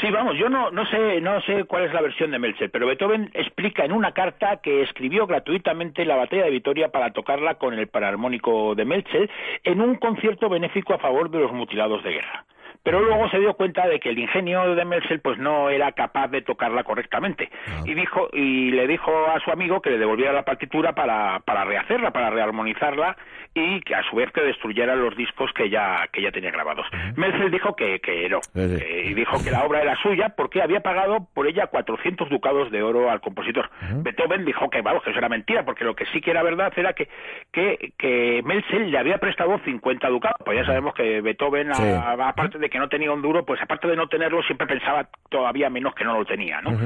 Sí, 0.00 0.10
vamos, 0.10 0.36
yo 0.36 0.50
no, 0.50 0.70
no, 0.70 0.84
sé, 0.86 1.22
no 1.22 1.40
sé 1.42 1.64
cuál 1.64 1.84
es 1.84 1.94
la 1.94 2.02
versión 2.02 2.30
de 2.30 2.38
Meltzer, 2.38 2.70
pero 2.70 2.86
Beethoven 2.86 3.30
explica 3.32 3.82
en 3.82 3.92
una 3.92 4.12
carta 4.12 4.58
que 4.58 4.82
escribió 4.82 5.26
gratuitamente 5.26 6.04
la 6.04 6.16
batalla 6.16 6.44
de 6.44 6.50
Vitoria 6.50 6.88
para 6.88 7.12
tocarla 7.12 7.54
con 7.54 7.72
el 7.72 7.86
pararmónico 7.86 8.74
de 8.74 8.84
Meltzer 8.84 9.30
en 9.64 9.80
un 9.80 9.94
concierto 9.94 10.50
benéfico 10.50 10.92
a 10.92 10.98
favor 10.98 11.30
de 11.30 11.38
los 11.38 11.52
mutilados 11.52 12.04
de 12.04 12.12
guerra 12.12 12.44
pero 12.86 13.00
luego 13.00 13.28
se 13.30 13.40
dio 13.40 13.52
cuenta 13.54 13.88
de 13.88 13.98
que 13.98 14.10
el 14.10 14.18
ingenio 14.20 14.76
de 14.76 14.84
Melsel 14.84 15.18
pues 15.20 15.38
no 15.38 15.70
era 15.70 15.90
capaz 15.90 16.28
de 16.28 16.40
tocarla 16.42 16.84
correctamente 16.84 17.50
Ah. 17.66 17.82
y 17.84 17.94
dijo 17.94 18.28
y 18.32 18.70
le 18.70 18.86
dijo 18.86 19.10
a 19.28 19.40
su 19.40 19.50
amigo 19.50 19.80
que 19.82 19.90
le 19.90 19.98
devolviera 19.98 20.32
la 20.32 20.44
partitura 20.44 20.92
para, 20.94 21.40
para 21.40 21.64
rehacerla, 21.64 22.12
para 22.12 22.30
rearmonizarla 22.30 23.16
y 23.54 23.80
que 23.80 23.94
a 23.94 24.02
su 24.04 24.16
vez 24.16 24.30
que 24.32 24.42
destruyera 24.42 24.94
los 24.94 25.16
discos 25.16 25.50
que 25.54 25.68
ya 25.68 26.06
que 26.12 26.22
ya 26.22 26.30
tenía 26.30 26.50
grabados. 26.52 26.86
Melsel 27.16 27.50
dijo 27.50 27.74
que, 27.74 27.98
que 27.98 28.28
no 28.28 28.40
Sí, 28.42 28.60
eh, 28.60 29.06
y 29.06 29.14
dijo 29.14 29.42
que 29.42 29.50
la 29.50 29.64
obra 29.64 29.82
era 29.82 29.96
suya 29.96 30.28
porque 30.36 30.62
había 30.62 30.80
pagado 30.80 31.26
por 31.34 31.46
ella 31.48 31.66
400 31.66 32.28
ducados 32.28 32.70
de 32.70 32.82
oro 32.82 33.10
al 33.10 33.20
compositor. 33.20 33.68
Beethoven 34.02 34.44
dijo 34.44 34.70
que 34.70 34.80
vamos 34.82 35.02
que 35.02 35.10
eso 35.10 35.18
era 35.18 35.28
mentira 35.28 35.64
porque 35.64 35.84
lo 35.84 35.96
que 35.96 36.06
sí 36.06 36.20
que 36.20 36.30
era 36.30 36.42
verdad 36.44 36.72
era 36.76 36.92
que 36.92 37.08
que, 37.52 37.92
que 37.98 38.42
le 38.78 38.98
había 38.98 39.18
prestado 39.18 39.58
50 39.64 40.08
ducados. 40.08 40.36
Pues 40.44 40.58
ya 40.58 40.66
sabemos 40.66 40.94
que 40.94 41.20
Beethoven 41.20 41.74
Sí. 41.74 41.82
aparte 41.98 42.58
de 42.58 42.68
que 42.70 42.75
no 42.78 42.88
tenía 42.88 43.12
un 43.12 43.22
duro, 43.22 43.44
pues 43.44 43.60
aparte 43.62 43.88
de 43.88 43.96
no 43.96 44.08
tenerlo 44.08 44.42
siempre 44.42 44.66
pensaba 44.66 45.08
todavía 45.28 45.70
menos 45.70 45.94
que 45.94 46.04
no 46.04 46.18
lo 46.18 46.24
tenía, 46.24 46.60
¿no? 46.60 46.76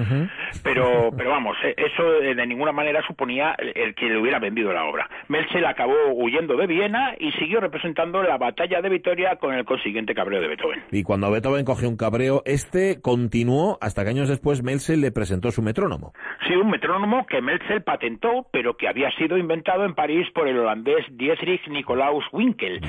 Pero 0.63 1.11
pero 1.17 1.31
vamos, 1.31 1.57
eh, 1.65 1.75
eso 1.77 2.15
eh, 2.23 2.35
de 2.35 2.47
ninguna 2.47 2.73
manera 2.73 3.03
suponía 3.07 3.55
el, 3.59 3.95
que 3.95 4.07
le 4.07 4.19
hubiera 4.19 4.39
vendido 4.39 4.73
la 4.73 4.85
obra. 4.85 5.09
Melsel 5.29 5.65
acabó 5.65 5.95
huyendo 6.15 6.57
de 6.57 6.67
Viena 6.67 7.15
y 7.19 7.33
siguió 7.33 7.61
representando 7.61 8.23
la 8.23 8.39
batalla 8.39 8.81
de 8.81 8.89
Vitoria 8.89 9.37
con 9.37 9.55
el 9.55 9.65
consiguiente 9.65 10.15
cabreo 10.15 10.41
de 10.41 10.49
Beethoven. 10.49 10.83
Y 10.91 11.03
cuando 11.03 11.31
Beethoven 11.31 11.65
cogió 11.65 11.89
un 11.89 11.97
cabreo, 11.97 12.43
este 12.45 13.01
continuó 13.01 13.79
hasta 13.81 14.05
que 14.05 14.11
años 14.11 14.29
después 14.29 14.63
Melsel 14.63 15.01
le 15.01 15.13
presentó 15.13 15.51
su 15.51 15.63
metrónomo. 15.63 16.13
Sí, 16.47 16.55
un 16.55 16.71
metrónomo 16.71 17.27
que 17.27 17.41
Melsel 17.41 17.83
patentó, 17.83 18.47
pero 18.53 18.77
que 18.77 18.89
había 18.89 19.11
sido 19.13 19.37
inventado 19.37 19.85
en 19.85 19.95
París 19.95 20.27
por 20.35 20.49
el 20.49 20.59
holandés 20.59 21.05
Dietrich 21.11 21.67
Nicolaus 21.69 22.25
Winkel. 22.33 22.81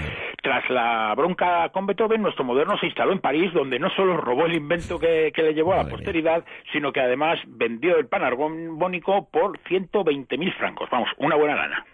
Tras 0.42 0.70
la 0.70 1.14
bronca 1.16 1.70
con 1.70 1.86
Beethoven, 1.86 2.22
nuestro 2.22 2.44
moderno 2.44 2.78
se 2.80 2.88
instaló 2.92 3.14
en 3.14 3.20
París, 3.20 3.52
donde 3.54 3.80
no 3.80 3.90
solo 3.92 4.18
robó 4.18 4.46
el 4.46 4.54
invento 4.54 5.00
que, 5.00 5.32
que 5.34 5.42
le 5.42 5.54
llevó 5.54 5.74
a 5.74 5.78
la 5.78 5.84
mía. 5.84 5.92
posteridad, 5.92 6.46
sino 6.72 6.92
que 6.92 7.00
además 7.00 7.40
vendió 7.48 7.98
el 7.98 8.08
panargónico 8.08 9.28
por 9.32 9.58
120.000 9.64 10.58
francos. 10.58 10.90
Vamos, 10.92 11.10
una 11.18 11.36
buena 11.36 11.56
lana. 11.56 11.86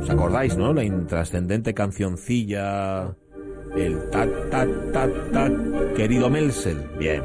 ¿Os 0.00 0.10
acordáis, 0.10 0.56
no? 0.56 0.72
La 0.74 0.84
intrascendente 0.84 1.72
cancioncilla, 1.72 3.14
el 3.74 4.10
tat, 4.10 4.28
tat, 4.50 4.68
tat, 4.92 5.10
tat, 5.32 5.52
querido 5.96 6.28
Melsel. 6.28 6.76
Bien. 6.98 7.22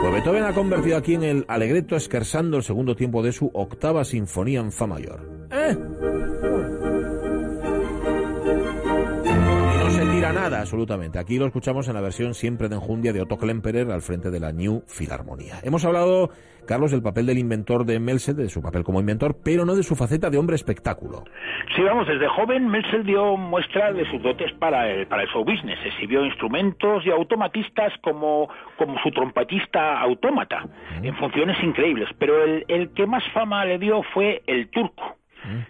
Pues 0.00 0.12
Beethoven 0.12 0.44
ha 0.44 0.54
convertido 0.54 0.96
aquí 0.96 1.14
en 1.14 1.24
el 1.24 1.44
Alegretto 1.48 1.96
esquersando 1.96 2.56
el 2.56 2.62
segundo 2.62 2.94
tiempo 2.94 3.22
de 3.22 3.32
su 3.32 3.50
octava 3.52 4.04
sinfonía 4.04 4.60
en 4.60 4.70
fa 4.70 4.86
mayor. 4.86 5.37
Tira 10.28 10.40
nada, 10.42 10.60
absolutamente. 10.60 11.18
Aquí 11.18 11.38
lo 11.38 11.46
escuchamos 11.46 11.88
en 11.88 11.94
la 11.94 12.02
versión 12.02 12.34
siempre 12.34 12.68
de 12.68 12.74
enjundia 12.74 13.14
de 13.14 13.22
Otto 13.22 13.38
Klemperer 13.38 13.90
al 13.90 14.02
frente 14.02 14.30
de 14.30 14.38
la 14.38 14.52
New 14.52 14.82
Filarmonía. 14.86 15.54
Hemos 15.62 15.86
hablado, 15.86 16.28
Carlos, 16.66 16.90
del 16.90 17.02
papel 17.02 17.24
del 17.24 17.38
inventor 17.38 17.86
de 17.86 17.98
Melsel, 17.98 18.36
de 18.36 18.50
su 18.50 18.60
papel 18.60 18.84
como 18.84 19.00
inventor, 19.00 19.36
pero 19.42 19.64
no 19.64 19.74
de 19.74 19.82
su 19.82 19.96
faceta 19.96 20.28
de 20.28 20.36
hombre 20.36 20.56
espectáculo. 20.56 21.24
Sí, 21.74 21.82
vamos, 21.82 22.06
desde 22.06 22.28
joven 22.28 22.68
Melsel 22.68 23.04
dio 23.04 23.38
muestra 23.38 23.90
de 23.92 24.04
sus 24.10 24.22
dotes 24.22 24.52
para 24.58 24.90
el, 24.90 25.06
para 25.06 25.22
el 25.22 25.28
show 25.28 25.44
business. 25.44 25.78
Exhibió 25.84 26.24
instrumentos 26.26 27.06
y 27.06 27.10
automatistas 27.10 27.94
como, 28.02 28.50
como 28.76 28.98
su 29.02 29.10
trompetista 29.10 29.98
autómata, 29.98 30.66
en 31.02 31.16
funciones 31.16 31.56
increíbles. 31.62 32.08
Pero 32.18 32.44
el, 32.44 32.66
el 32.68 32.90
que 32.92 33.06
más 33.06 33.24
fama 33.32 33.64
le 33.64 33.78
dio 33.78 34.02
fue 34.12 34.42
el 34.46 34.68
turco. 34.68 35.17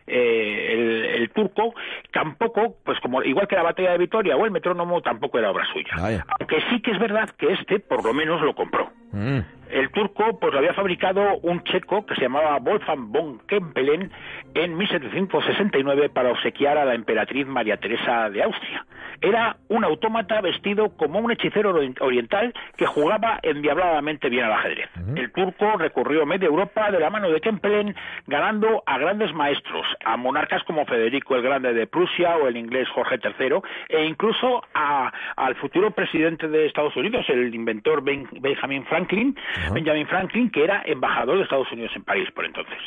Eh, 0.06 0.72
el, 0.72 1.04
el 1.04 1.30
turco 1.30 1.74
tampoco, 2.12 2.76
pues 2.84 2.98
como 3.00 3.22
igual 3.22 3.46
que 3.48 3.56
la 3.56 3.62
batalla 3.62 3.92
de 3.92 3.98
Vitoria 3.98 4.36
o 4.36 4.44
el 4.44 4.50
metrónomo, 4.50 5.00
tampoco 5.02 5.38
era 5.38 5.50
obra 5.50 5.66
suya. 5.72 5.90
Vaya. 5.96 6.24
Aunque 6.38 6.60
sí 6.70 6.80
que 6.80 6.92
es 6.92 6.98
verdad 6.98 7.28
que 7.30 7.52
este, 7.52 7.80
por 7.80 8.04
lo 8.04 8.12
menos, 8.12 8.40
lo 8.42 8.54
compró. 8.54 8.90
Mm. 9.12 9.38
El 9.70 9.90
turco 9.90 10.38
pues 10.40 10.50
lo 10.52 10.60
había 10.60 10.72
fabricado 10.72 11.36
un 11.42 11.62
checo 11.64 12.06
que 12.06 12.14
se 12.14 12.22
llamaba 12.22 12.58
Wolfgang 12.58 13.08
von 13.12 13.38
Kempelen 13.46 14.10
en 14.54 14.76
1769 15.32 16.08
para 16.08 16.30
obsequiar 16.30 16.78
a 16.78 16.86
la 16.86 16.94
emperatriz 16.94 17.46
María 17.46 17.76
Teresa 17.76 18.30
de 18.30 18.42
Austria. 18.42 18.86
Era 19.20 19.56
un 19.68 19.84
autómata 19.84 20.40
vestido 20.40 20.90
como 20.96 21.18
un 21.18 21.30
hechicero 21.32 21.74
ori- 21.76 21.94
oriental 22.00 22.54
que 22.76 22.86
jugaba 22.86 23.40
endiabladamente 23.42 24.28
bien 24.30 24.44
al 24.44 24.52
ajedrez. 24.52 24.88
El 25.16 25.32
turco 25.32 25.76
recorrió 25.76 26.24
media 26.24 26.46
Europa 26.46 26.90
de 26.90 27.00
la 27.00 27.10
mano 27.10 27.28
de 27.28 27.40
Kempelen, 27.40 27.94
ganando 28.26 28.82
a 28.86 28.96
grandes 28.98 29.34
maestros, 29.34 29.86
a 30.04 30.16
monarcas 30.16 30.62
como 30.64 30.86
Federico 30.86 31.34
el 31.36 31.42
Grande 31.42 31.74
de 31.74 31.86
Prusia 31.86 32.36
o 32.36 32.46
el 32.48 32.56
inglés 32.56 32.88
Jorge 32.90 33.16
III, 33.22 33.60
e 33.88 34.04
incluso 34.06 34.62
a- 34.72 35.12
al 35.36 35.56
futuro 35.56 35.90
presidente 35.90 36.48
de 36.48 36.66
Estados 36.66 36.96
Unidos, 36.96 37.26
el 37.28 37.54
inventor 37.54 38.02
Ben- 38.02 38.28
Benjamin 38.40 38.84
Franklin, 38.86 38.97
Benjamin 39.72 40.06
Franklin, 40.06 40.50
que 40.50 40.64
era 40.64 40.82
embajador 40.84 41.36
de 41.36 41.44
Estados 41.44 41.70
Unidos 41.72 41.92
en 41.94 42.04
París 42.04 42.28
por 42.34 42.44
entonces. 42.44 42.78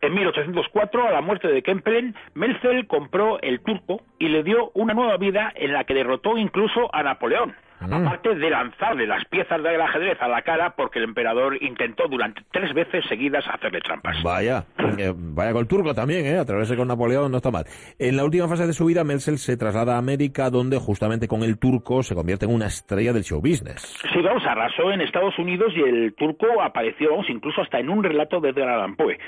En 0.00 0.14
1804, 0.14 1.08
a 1.08 1.10
la 1.10 1.20
muerte 1.20 1.48
de 1.48 1.62
Kempelen, 1.62 2.14
Melzel 2.34 2.86
compró 2.86 3.40
el 3.40 3.60
turco 3.60 4.00
y 4.18 4.28
le 4.28 4.44
dio 4.44 4.70
una 4.74 4.94
nueva 4.94 5.16
vida 5.16 5.52
en 5.56 5.72
la 5.72 5.84
que 5.84 5.94
derrotó 5.94 6.38
incluso 6.38 6.88
a 6.94 7.02
Napoleón. 7.02 7.54
Aparte 7.80 8.34
de 8.34 8.50
lanzarle 8.50 9.06
las 9.06 9.24
piezas 9.26 9.62
del 9.62 9.80
ajedrez 9.80 10.20
a 10.20 10.28
la 10.28 10.42
cara 10.42 10.74
porque 10.76 10.98
el 10.98 11.06
emperador 11.06 11.62
intentó 11.62 12.08
durante 12.08 12.42
tres 12.50 12.72
veces 12.74 13.04
seguidas 13.08 13.44
hacerle 13.48 13.80
trampas. 13.80 14.22
Vaya, 14.22 14.64
eh, 14.98 15.12
vaya 15.14 15.52
con 15.52 15.62
el 15.62 15.68
turco 15.68 15.94
también, 15.94 16.26
¿eh? 16.26 16.38
Atreverse 16.38 16.76
con 16.76 16.88
Napoleón 16.88 17.30
no 17.30 17.38
está 17.38 17.50
mal. 17.50 17.64
En 17.98 18.16
la 18.16 18.24
última 18.24 18.48
fase 18.48 18.66
de 18.66 18.72
su 18.72 18.86
vida, 18.86 19.04
Melsel 19.04 19.38
se 19.38 19.56
traslada 19.56 19.94
a 19.94 19.98
América, 19.98 20.50
donde 20.50 20.78
justamente 20.78 21.28
con 21.28 21.42
el 21.42 21.58
turco 21.58 22.02
se 22.02 22.14
convierte 22.14 22.46
en 22.46 22.54
una 22.54 22.66
estrella 22.66 23.12
del 23.12 23.22
show 23.22 23.40
business. 23.40 23.96
Sí, 24.12 24.20
vamos, 24.22 24.44
arrasó 24.46 24.90
en 24.90 25.00
Estados 25.00 25.38
Unidos 25.38 25.72
y 25.76 25.80
el 25.80 26.14
turco 26.14 26.60
apareció, 26.60 27.10
vamos, 27.10 27.30
incluso 27.30 27.62
hasta 27.62 27.78
en 27.78 27.90
un 27.90 28.02
relato 28.02 28.40
de 28.40 28.50
Edgar 28.50 28.68
Allan 28.68 28.96
Poe. 28.96 29.18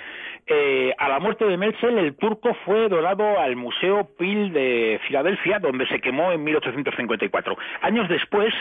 Eh, 0.47 0.95
a 0.99 1.09
la 1.09 1.21
muerte 1.21 1.45
de 1.45 1.57
Melzel, 1.57 1.99
el 1.99 2.17
turco 2.17 2.55
fue 2.65 2.89
donado 2.89 3.39
al 3.39 3.57
Museo 3.57 4.09
Peel 4.19 4.53
de 4.53 5.01
Filadelfia, 5.07 5.59
donde 5.59 5.87
se 5.87 6.01
quemó 6.01 6.33
en 6.33 6.43
1854. 6.45 7.57
Años 7.83 8.09
después 8.09 8.53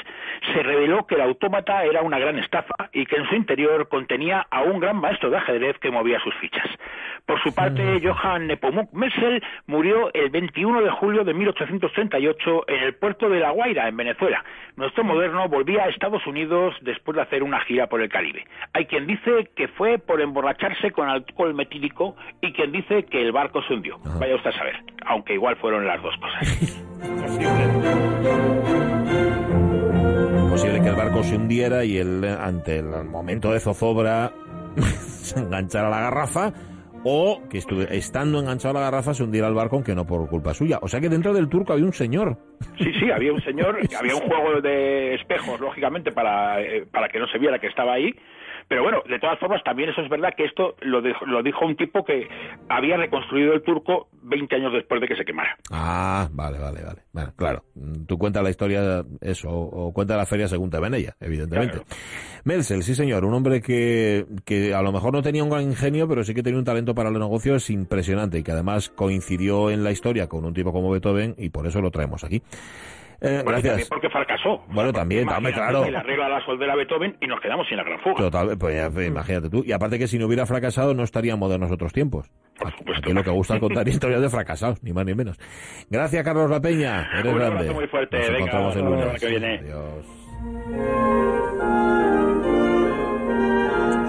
se 0.54 0.64
reveló 0.64 1.08
que 1.08 1.16
el 1.16 1.22
autómata 1.22 1.84
era 1.84 2.02
una 2.02 2.20
gran 2.20 2.38
estafa 2.38 2.90
y 2.94 3.06
que 3.06 3.16
en 3.16 3.28
su 3.28 3.36
interior 3.36 3.88
contenía 3.90 4.46
a 4.50 4.62
un 4.62 4.80
gran 4.80 4.98
maestro 4.98 5.30
de 5.30 5.38
ajedrez 5.38 5.78
que 5.80 5.92
movía 5.92 6.20
sus 6.20 6.36
fichas. 6.36 6.68
Por 7.26 7.42
su 7.44 7.54
parte, 7.54 8.02
Johann 8.04 8.48
Nepomuk 8.48 8.92
Melzel 8.92 9.44
murió 9.68 10.12
el 10.14 10.30
21 10.30 10.82
de 10.82 10.90
julio 10.90 11.24
de 11.24 11.34
1838 11.34 12.66
en 12.68 12.84
el 12.84 12.96
puerto 12.96 13.30
de 13.30 13.40
La 13.40 13.52
Guaira, 13.52 13.88
en 13.88 13.98
Venezuela. 13.98 14.44
Nuestro 14.76 15.04
moderno 15.04 15.48
volvía 15.48 15.84
a 15.84 15.90
Estados 15.90 16.26
Unidos 16.26 16.76
después 16.82 17.16
de 17.16 17.22
hacer 17.22 17.44
una 17.44 17.60
gira 17.62 17.88
por 17.88 18.02
el 18.02 18.10
Caribe. 18.10 18.46
Hay 18.74 18.86
quien 18.86 19.06
dice 19.06 19.50
que 19.56 19.68
fue 19.68 20.00
por 20.00 20.22
emborracharse 20.22 20.92
con 20.92 21.08
alcohol 21.08 21.54
metílico 21.70 22.16
y 22.42 22.52
quien 22.52 22.72
dice 22.72 23.04
que 23.04 23.22
el 23.22 23.32
barco 23.32 23.62
se 23.64 23.76
hundió. 23.76 24.00
Vaya 24.20 24.36
usted 24.36 24.50
a 24.50 24.54
saber, 24.54 24.76
aunque 25.06 25.34
igual 25.34 25.56
fueron 25.58 25.86
las 25.86 26.02
dos 26.02 26.16
cosas. 26.18 26.86
Posible 30.50 30.82
que 30.82 30.90
el 30.90 30.96
barco 30.96 31.24
se 31.24 31.36
hundiera 31.36 31.86
y 31.86 31.98
él, 31.98 32.26
ante 32.26 32.80
el 32.80 33.06
momento 33.06 33.54
de 33.54 33.60
zozobra, 33.60 34.32
se 34.76 35.40
enganchara 35.40 35.90
la 35.90 36.02
garrafa 36.02 36.52
o 37.04 37.44
que 37.50 37.60
estuve, 37.60 37.96
estando 37.96 38.40
enganchado 38.40 38.78
a 38.78 38.82
la 38.82 38.92
garrafa 38.92 39.14
se 39.14 39.24
hundiera 39.24 39.48
el 39.48 39.54
barco, 39.54 39.78
aunque 39.78 39.96
no 39.96 40.06
por 40.06 40.28
culpa 40.28 40.54
suya. 40.54 40.80
O 40.82 40.88
sea 40.88 41.00
que 41.00 41.08
dentro 41.08 41.34
del 41.34 41.48
turco 41.48 41.74
había 41.74 41.86
un 41.86 41.94
señor. 41.94 42.38
Sí, 42.78 42.92
sí, 43.00 43.10
había 43.10 43.32
un 43.32 43.42
señor, 43.42 43.80
había 43.98 44.16
un 44.16 44.22
juego 44.22 44.60
de 44.62 45.16
espejos, 45.16 45.62
lógicamente, 45.62 46.12
para, 46.12 46.62
eh, 46.62 46.86
para 46.92 47.08
que 47.08 47.20
no 47.20 47.28
se 47.28 47.38
viera 47.38 47.60
que 47.60 47.68
estaba 47.68 47.94
ahí. 47.94 48.14
Pero 48.70 48.84
bueno, 48.84 49.02
de 49.10 49.18
todas 49.18 49.40
formas, 49.40 49.64
también 49.64 49.90
eso 49.90 50.02
es 50.02 50.10
verdad 50.10 50.30
que 50.38 50.46
esto 50.46 50.76
lo 50.82 51.02
dijo, 51.02 51.26
lo 51.26 51.42
dijo 51.42 51.66
un 51.66 51.76
tipo 51.76 52.06
que 52.06 52.30
había 52.70 52.98
reconstruido 52.98 53.54
el 53.54 53.64
turco 53.64 54.10
20 54.22 54.56
años 54.56 54.74
después 54.74 55.02
de 55.02 55.08
que 55.08 55.16
se 55.16 55.26
quemara. 55.26 55.58
Ah, 55.72 56.30
vale, 56.32 56.60
vale, 56.60 56.84
vale. 56.84 57.02
Bueno, 57.12 57.34
claro, 57.36 57.64
mm, 57.74 58.06
tú 58.06 58.20
cuentas 58.20 58.44
la 58.44 58.52
historia, 58.52 59.04
eso, 59.22 59.50
o 59.50 59.92
cuenta 59.92 60.16
la 60.16 60.28
feria 60.28 60.48
según 60.48 60.70
te 60.70 60.80
ven 60.80 60.94
ella, 60.94 61.16
evidentemente. 61.20 61.80
Claro. 61.80 62.64
Sí 62.64 62.94
señor, 62.94 63.26
un 63.26 63.34
hombre 63.34 63.60
que, 63.62 64.26
que 64.46 64.74
a 64.76 64.84
lo 64.84 64.92
mejor 64.92 65.14
no 65.14 65.24
tenía 65.24 65.44
un 65.44 65.50
gran 65.50 65.64
ingenio, 65.64 66.08
pero 66.08 66.24
sí 66.24 66.36
que 66.36 66.44
tenía 66.44 66.60
un 66.60 66.66
talento 66.66 66.94
para 66.94 67.10
los 67.10 67.20
negocios 67.20 67.72
impresionante 67.72 68.38
y 68.38 68.44
que 68.44 68.52
además 68.52 68.90
coincidió 68.90 69.72
en 69.72 69.84
la 69.84 69.92
historia 69.92 70.28
con 70.28 70.46
un 70.46 70.54
tipo 70.54 70.72
como 70.72 70.92
Beethoven 70.92 71.34
y 71.38 71.50
por 71.50 71.66
eso 71.66 71.82
lo 71.82 71.90
traemos 71.90 72.24
aquí. 72.24 72.44
Eh, 73.22 73.42
Bueno, 73.44 73.60
y 73.60 73.62
también 73.62 73.64
gracias. 73.64 73.90
porque 73.90 74.10
fracasó. 74.10 74.62
Bueno, 74.70 74.94
también, 74.94 75.28
también, 75.28 75.54
Imagínate 75.54 75.72
claro. 75.72 75.84
que 75.86 75.92
Le 75.92 75.98
arregla 75.98 76.30
la 76.30 76.46
soldera 76.46 76.74
a 76.74 76.76
Beethoven 76.78 77.18
y 77.22 77.28
nos 77.28 77.42
quedamos 77.42 77.68
sin 77.68 77.78
la 77.78 77.84
gran 77.84 78.00
fuga. 78.00 78.16
Total, 78.16 78.58
pues 78.58 78.76
ya, 78.76 78.90
pues, 78.90 79.08
imagínate 79.08 79.50
tú. 79.50 79.64
Y 79.66 79.72
aparte 79.74 80.00
que 80.00 80.08
si 80.08 80.18
no 80.18 80.26
hubiera 80.28 80.46
fracasado 80.46 80.94
no 80.94 81.04
estaríamos 81.04 81.50
de 81.52 81.60
nosotros 81.60 81.92
tiempos. 81.92 82.32
Por 82.58 82.68
Aquí, 82.70 82.78
supuesto. 82.80 83.06
aquí 83.06 83.14
lo 83.14 83.24
que 83.24 83.30
gusta 83.32 83.56
es 83.56 83.60
contar 83.60 83.88
historias 83.90 84.22
de 84.22 84.30
fracasados, 84.30 84.82
ni 84.84 84.94
más 84.94 85.06
ni 85.06 85.16
menos. 85.16 85.38
Gracias, 85.90 86.24
Carlos 86.24 86.50
La 86.50 86.62
Peña. 86.62 87.10
Eres 87.14 87.26
Un 87.34 87.42
abrazo 87.42 87.52
grande. 87.56 87.74
muy 87.74 87.88
fuerte. 87.88 88.18
Nos 88.18 88.28
Venga, 88.28 88.38
encontramos 88.40 88.76
el 88.76 88.84
la 88.84 88.90
lunes. 88.90 89.20
que 89.22 89.28
viene. 89.28 89.58
Adiós. 89.60 90.06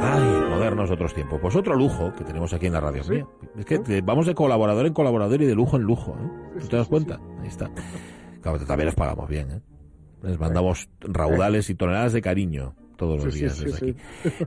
Ay, 0.02 0.20
moderno 0.22 0.50
modernos 0.50 0.90
otros 0.90 1.14
tiempos. 1.14 1.40
Pues 1.40 1.56
otro 1.56 1.74
lujo 1.74 2.12
que 2.16 2.24
tenemos 2.24 2.52
aquí 2.52 2.66
en 2.66 2.72
la 2.74 2.80
radio. 2.80 3.02
es 3.02 3.64
que 3.64 4.00
vamos 4.02 4.26
de 4.26 4.34
colaborador 4.34 4.86
en 4.86 4.92
colaborador 4.92 5.40
y 5.42 5.46
de 5.46 5.54
lujo 5.54 5.76
en 5.76 5.82
lujo. 5.82 6.16
¿eh? 6.20 6.60
¿Te 6.68 6.76
das 6.76 6.88
cuenta? 6.88 7.18
Ahí 7.40 7.48
está. 7.48 7.70
Claro, 8.40 8.58
también 8.66 8.86
les 8.86 8.94
pagamos 8.94 9.28
bien. 9.28 9.50
¿eh? 9.50 9.60
Les 10.22 10.38
mandamos 10.38 10.88
raudales 11.00 11.70
y 11.70 11.74
toneladas 11.74 12.12
de 12.12 12.20
cariño 12.20 12.74
todos 13.00 13.24
los 13.24 13.34
días 13.34 13.58
desde 13.58 13.76
aquí. 13.76 13.96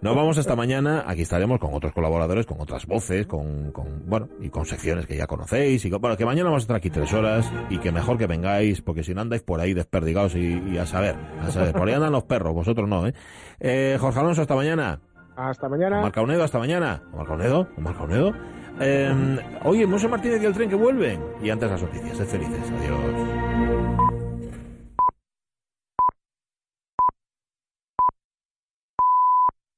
Nos 0.04 0.16
vamos 0.16 0.38
hasta 0.38 0.56
mañana, 0.56 1.06
aquí 1.08 1.24
estaremos 1.24 1.60
con 1.60 1.74
otros 1.74 1.92
colaboradores, 1.92 2.46
con 2.46 2.62
otras 2.62 2.86
voces, 2.86 3.26
con, 3.26 3.72
con, 3.72 4.08
bueno, 4.08 4.30
y 4.42 4.50
con 4.50 4.64
secciones 4.68 5.08
que 5.08 5.18
ya 5.18 5.26
conocéis, 5.26 5.84
y 5.86 5.90
bueno, 5.90 6.16
que 6.16 6.24
mañana 6.24 6.50
vamos 6.50 6.62
a 6.62 6.66
estar 6.66 6.76
aquí 6.76 6.92
tres 6.92 7.12
horas, 7.14 7.52
y 7.72 7.80
que 7.80 7.92
mejor 7.92 8.20
que 8.20 8.28
vengáis, 8.28 8.80
porque 8.84 9.04
si 9.04 9.16
no 9.16 9.22
andáis 9.22 9.42
por 9.42 9.60
ahí 9.60 9.74
desperdigados 9.74 10.36
y, 10.36 10.78
a 10.78 10.86
saber, 10.86 11.16
a 11.42 11.50
saber, 11.50 11.74
por 11.74 11.88
ahí 11.88 11.96
andan 11.96 12.12
los 12.12 12.26
perros, 12.26 12.54
vosotros 12.54 12.88
no, 12.88 13.08
¿eh? 13.08 13.16
eh 13.60 13.98
Jorge 14.00 14.20
Alonso, 14.20 14.44
hasta 14.44 14.56
mañana. 14.56 15.02
Hasta 15.36 15.68
mañana. 15.68 16.02
Marca 16.02 16.22
Unedo, 16.22 16.44
hasta 16.44 16.60
mañana. 16.60 17.02
Marca 17.12 17.34
Unedo, 17.34 17.68
Marca 17.78 18.04
Unedo. 18.04 18.34
Eh, 18.80 19.40
oye, 19.64 19.88
Monse 19.88 20.08
Martínez 20.08 20.44
y 20.44 20.46
el 20.46 20.54
tren 20.54 20.70
que 20.70 20.76
vuelven. 20.76 21.20
Y 21.42 21.50
antes 21.50 21.72
las 21.72 21.82
noticias, 21.82 22.18
sed 22.18 22.28
felices. 22.28 22.72
Adiós. 22.80 23.33